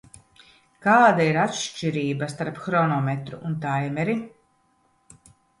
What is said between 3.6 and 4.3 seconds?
taimeri?